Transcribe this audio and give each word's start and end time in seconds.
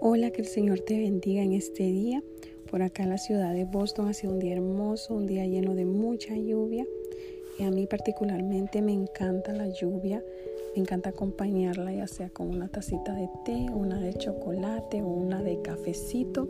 Hola, 0.00 0.30
que 0.30 0.42
el 0.42 0.46
Señor 0.46 0.78
te 0.78 0.96
bendiga 0.96 1.42
en 1.42 1.54
este 1.54 1.82
día. 1.82 2.22
Por 2.70 2.82
acá 2.82 3.04
la 3.04 3.18
ciudad 3.18 3.52
de 3.52 3.64
Boston 3.64 4.06
ha 4.06 4.12
sido 4.12 4.32
un 4.32 4.38
día 4.38 4.52
hermoso, 4.52 5.12
un 5.12 5.26
día 5.26 5.44
lleno 5.44 5.74
de 5.74 5.84
mucha 5.86 6.36
lluvia. 6.36 6.86
Y 7.58 7.64
a 7.64 7.72
mí 7.72 7.88
particularmente 7.88 8.80
me 8.80 8.92
encanta 8.92 9.52
la 9.52 9.66
lluvia. 9.66 10.24
Me 10.76 10.82
encanta 10.82 11.10
acompañarla 11.10 11.92
ya 11.92 12.06
sea 12.06 12.30
con 12.30 12.48
una 12.48 12.68
tacita 12.68 13.12
de 13.12 13.28
té, 13.44 13.66
una 13.72 14.00
de 14.00 14.14
chocolate 14.14 15.02
o 15.02 15.08
una 15.08 15.42
de 15.42 15.60
cafecito. 15.62 16.48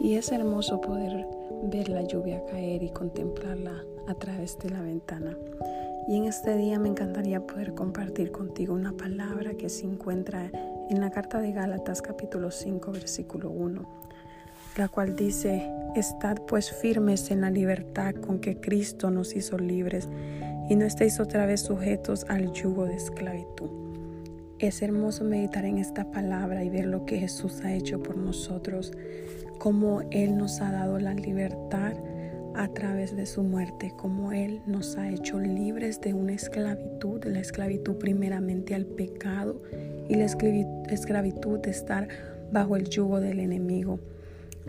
Y 0.00 0.14
es 0.14 0.32
hermoso 0.32 0.80
poder 0.80 1.26
ver 1.64 1.90
la 1.90 2.02
lluvia 2.04 2.42
caer 2.46 2.82
y 2.82 2.88
contemplarla 2.88 3.84
a 4.06 4.14
través 4.14 4.58
de 4.58 4.70
la 4.70 4.80
ventana. 4.80 5.36
Y 6.08 6.16
en 6.16 6.24
este 6.24 6.56
día 6.56 6.78
me 6.78 6.88
encantaría 6.88 7.46
poder 7.46 7.74
compartir 7.74 8.32
contigo 8.32 8.72
una 8.72 8.96
palabra 8.96 9.52
que 9.52 9.68
se 9.68 9.84
encuentra 9.84 10.50
en 10.90 11.00
la 11.00 11.10
carta 11.10 11.40
de 11.40 11.52
Gálatas 11.52 12.02
capítulo 12.02 12.50
5 12.50 12.90
versículo 12.90 13.48
1, 13.50 13.88
la 14.76 14.88
cual 14.88 15.14
dice, 15.14 15.70
Estad 15.94 16.42
pues 16.48 16.72
firmes 16.72 17.30
en 17.30 17.42
la 17.42 17.50
libertad 17.50 18.14
con 18.16 18.40
que 18.40 18.60
Cristo 18.60 19.10
nos 19.10 19.36
hizo 19.36 19.56
libres 19.56 20.08
y 20.68 20.74
no 20.74 20.84
estéis 20.84 21.20
otra 21.20 21.46
vez 21.46 21.60
sujetos 21.60 22.26
al 22.28 22.52
yugo 22.52 22.86
de 22.86 22.96
esclavitud. 22.96 23.70
Es 24.58 24.82
hermoso 24.82 25.22
meditar 25.22 25.64
en 25.64 25.78
esta 25.78 26.10
palabra 26.10 26.64
y 26.64 26.70
ver 26.70 26.86
lo 26.86 27.06
que 27.06 27.18
Jesús 27.18 27.60
ha 27.62 27.72
hecho 27.72 28.02
por 28.02 28.16
nosotros, 28.16 28.92
cómo 29.58 30.02
Él 30.10 30.36
nos 30.36 30.60
ha 30.60 30.72
dado 30.72 30.98
la 30.98 31.14
libertad 31.14 31.92
a 32.54 32.68
través 32.68 33.16
de 33.16 33.26
su 33.26 33.42
muerte, 33.42 33.92
como 33.96 34.32
Él 34.32 34.60
nos 34.66 34.96
ha 34.96 35.08
hecho 35.08 35.38
libres 35.38 36.00
de 36.00 36.14
una 36.14 36.32
esclavitud, 36.32 37.24
la 37.24 37.40
esclavitud 37.40 37.96
primeramente 37.96 38.74
al 38.74 38.86
pecado 38.86 39.62
y 40.08 40.16
la 40.16 40.24
esclavitud 40.24 41.58
de 41.60 41.70
estar 41.70 42.08
bajo 42.52 42.76
el 42.76 42.88
yugo 42.88 43.20
del 43.20 43.40
enemigo. 43.40 44.00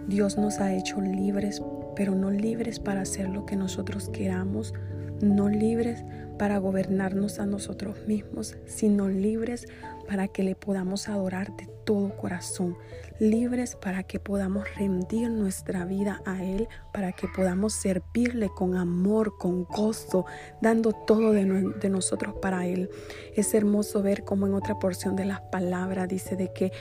Dios 0.07 0.37
nos 0.37 0.59
ha 0.59 0.73
hecho 0.73 1.01
libres, 1.01 1.61
pero 1.95 2.15
no 2.15 2.31
libres 2.31 2.79
para 2.79 3.01
hacer 3.01 3.29
lo 3.29 3.45
que 3.45 3.55
nosotros 3.55 4.09
queramos, 4.09 4.73
no 5.21 5.49
libres 5.49 6.03
para 6.37 6.57
gobernarnos 6.57 7.39
a 7.39 7.45
nosotros 7.45 8.07
mismos, 8.07 8.57
sino 8.65 9.07
libres 9.09 9.67
para 10.07 10.27
que 10.27 10.43
le 10.43 10.55
podamos 10.55 11.07
adorar 11.09 11.51
todo 11.91 12.15
corazón, 12.15 12.77
libres 13.19 13.75
para 13.75 14.03
que 14.03 14.17
podamos 14.17 14.63
rendir 14.75 15.29
nuestra 15.29 15.83
vida 15.83 16.21
a 16.25 16.41
Él, 16.41 16.69
para 16.93 17.11
que 17.11 17.27
podamos 17.27 17.73
servirle 17.73 18.47
con 18.47 18.77
amor, 18.77 19.37
con 19.37 19.65
gozo, 19.65 20.25
dando 20.61 20.93
todo 20.93 21.33
de, 21.33 21.43
de 21.81 21.89
nosotros 21.89 22.35
para 22.41 22.65
Él. 22.65 22.89
Es 23.35 23.53
hermoso 23.53 24.01
ver 24.01 24.23
cómo 24.23 24.47
en 24.47 24.53
otra 24.53 24.79
porción 24.79 25.17
de 25.17 25.25
las 25.25 25.41
palabras 25.41 26.07
dice 26.07 26.37
de 26.37 26.53
que 26.53 26.71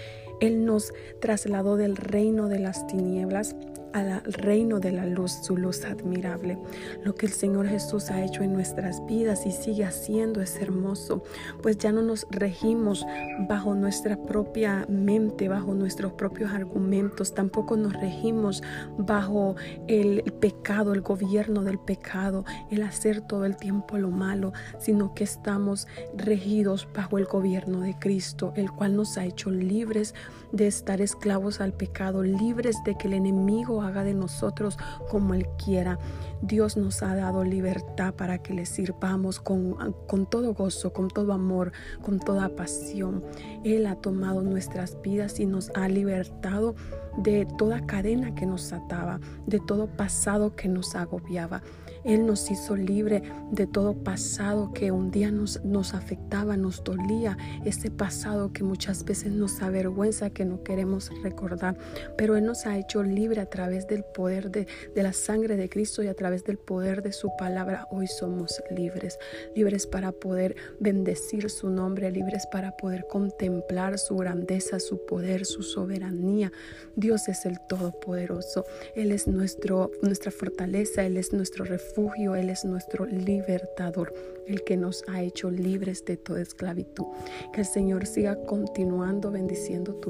Él 0.41 0.65
nos 0.65 0.93
trasladó 1.21 1.77
del 1.77 1.97
reino 1.97 2.49
de 2.49 2.59
las 2.59 2.87
tinieblas 2.87 3.55
al 3.93 4.23
reino 4.25 4.81
de 4.81 4.93
la 4.93 5.07
luz, 5.07 5.33
su 5.43 5.57
luz 5.57 5.85
admirable. 5.85 6.59
Lo 7.03 7.15
que 7.15 7.27
el 7.27 7.33
Señor 7.33 7.67
Jesús 7.67 8.11
ha 8.11 8.23
hecho 8.25 8.43
en 8.43 8.53
nuestras 8.53 9.05
vidas 9.07 9.47
y 9.47 9.53
sigue 9.53 9.85
haciendo 9.85 10.41
es 10.41 10.57
hermoso, 10.61 11.23
pues 11.63 11.79
ya 11.79 11.93
no 11.93 12.03
nos 12.03 12.27
regimos 12.31 13.05
bajo 13.49 13.75
nuestra 13.75 14.17
propia 14.17 14.87
mente, 14.89 15.49
bajo 15.49 15.75
nuestros 15.75 16.13
propios 16.13 16.53
argumentos, 16.53 17.35
tampoco 17.35 17.77
nos 17.77 17.93
regimos 17.95 18.63
bajo 18.99 19.57
el 19.89 20.23
pecado, 20.41 20.93
el 20.93 21.01
gobierno 21.01 21.63
del 21.63 21.79
pecado, 21.79 22.45
el 22.71 22.83
hacer 22.83 23.21
todo 23.21 23.45
el 23.45 23.57
tiempo 23.57 23.99
lo 23.99 24.11
malo, 24.11 24.53
sino 24.79 25.15
que 25.15 25.25
estamos 25.25 25.87
regidos 26.15 26.89
bajo 26.95 27.19
el 27.19 27.25
gobierno 27.25 27.81
de 27.81 27.99
Cristo, 27.99 28.53
el 28.57 28.71
cual 28.71 28.97
nos 28.97 29.19
ha 29.19 29.25
hecho 29.25 29.51
libres 29.51 30.15
de 30.53 30.67
estar 30.67 31.01
esclavos 31.01 31.61
al 31.61 31.73
pecado, 31.73 32.23
libres 32.23 32.77
de 32.85 32.97
que 32.97 33.09
el 33.09 33.15
enemigo 33.15 33.83
haga 33.83 34.05
de 34.05 34.15
nosotros 34.15 34.77
como 35.09 35.35
Él 35.35 35.47
quiera. 35.63 35.99
Dios 36.43 36.77
nos 36.77 37.03
ha 37.03 37.15
dado 37.15 37.45
libertad 37.45 38.15
para 38.15 38.39
que 38.39 38.55
le 38.55 38.67
sirvamos 38.67 39.41
con, 39.41 39.75
con 40.07 40.27
todo 40.27 40.55
gozo, 40.55 40.93
con 40.93 41.09
todo 41.09 41.33
amor, 41.33 41.73
con 42.03 42.19
toda 42.19 42.49
pasión. 42.57 43.23
Él 43.65 43.87
ha 43.87 43.97
tomado 43.97 44.43
nuestras 44.43 45.01
vidas 45.03 45.39
y 45.41 45.47
nos 45.47 45.71
ha 45.75 45.89
libertado 45.89 46.75
de 47.17 47.47
toda 47.59 47.87
cadena 47.87 48.35
que 48.35 48.47
nos 48.47 48.73
ataba, 48.73 49.21
de 49.47 49.61
todo 49.61 49.87
pasado 49.87 50.55
que 50.55 50.69
nos 50.69 50.95
agobiaba. 50.95 51.63
Él 52.05 52.27
nos 52.27 52.51
hizo 52.51 52.77
libre 52.77 53.23
de 53.51 53.67
todo 53.67 53.95
pasado 53.95 54.73
que 54.73 54.91
un 54.91 55.11
día 55.11 55.31
nos, 55.31 55.63
nos 55.65 55.95
afectaba, 55.95 56.57
nos 56.57 56.83
dolía, 56.83 57.37
ese 57.65 57.91
pasado 57.91 58.53
que 58.53 58.65
muchas 58.65 59.05
veces 59.05 59.33
nos 59.33 59.61
avergüenza, 59.61 60.20
que 60.29 60.45
no 60.45 60.63
queremos 60.63 61.11
recordar. 61.23 61.79
Pero 62.19 62.37
Él 62.37 62.45
nos 62.45 62.67
ha 62.67 62.77
hecho 62.77 63.03
libre 63.03 63.41
a 63.41 63.47
través 63.47 63.87
del 63.87 64.05
poder 64.05 64.51
de, 64.51 64.67
de 64.95 65.03
la 65.03 65.15
sangre 65.15 65.57
de 65.57 65.71
Cristo 65.71 66.03
y 66.03 66.09
a 66.09 66.15
través 66.15 66.45
del 66.45 66.59
poder 66.59 67.03
de 67.03 67.13
su 67.13 67.31
palabra. 67.39 67.89
Hoy 67.91 68.07
somos 68.07 68.63
libres, 68.71 69.19
libres 69.55 69.87
para 69.87 70.13
poder 70.13 70.57
bendecir 70.79 71.49
su 71.49 71.71
nombre, 71.71 72.11
libres 72.11 72.47
para 72.53 72.77
poder 72.77 73.07
contemplar 73.09 73.99
su 73.99 74.17
grandeza, 74.17 74.79
su 74.79 75.07
poder, 75.07 75.47
su 75.47 75.63
soberanía. 75.63 76.53
Dios 76.97 77.29
es 77.29 77.47
el 77.47 77.59
Todopoderoso. 77.67 78.67
Él 78.95 79.13
es 79.13 79.27
nuestro, 79.27 79.91
nuestra 80.03 80.31
fortaleza, 80.31 81.07
Él 81.07 81.17
es 81.17 81.33
nuestro 81.33 81.65
refugio 81.65 82.11
él 82.35 82.51
es 82.51 82.65
nuestro 82.65 83.07
libertador, 83.07 84.13
el 84.47 84.65
que 84.65 84.77
nos 84.77 85.05
ha 85.09 85.23
hecho 85.23 85.51
libres 85.51 86.05
de 86.05 86.17
toda 86.17 86.41
esclavitud. 86.41 87.07
Que 87.53 87.61
el 87.61 87.67
Señor 87.67 88.07
siga 88.07 88.37
continuando 88.45 89.31
bendiciendo 89.31 90.01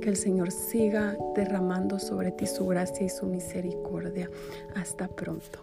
que 0.00 0.08
el 0.08 0.16
Señor 0.16 0.50
siga 0.50 1.16
derramando 1.34 1.98
sobre 1.98 2.32
ti 2.32 2.46
su 2.46 2.66
gracia 2.66 3.06
y 3.06 3.08
su 3.08 3.26
misericordia. 3.26 4.30
Hasta 4.74 5.08
pronto. 5.08 5.60